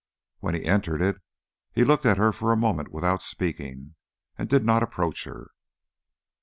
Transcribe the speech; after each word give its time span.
When 0.39 0.55
he 0.55 0.65
entered 0.65 0.99
it, 0.99 1.21
he 1.73 1.83
looked 1.83 2.07
at 2.07 2.17
her 2.17 2.31
for 2.31 2.51
a 2.51 2.57
moment 2.57 2.91
without 2.91 3.21
speaking, 3.21 3.93
and 4.35 4.49
did 4.49 4.65
not 4.65 4.81
approach 4.81 5.25
her. 5.25 5.51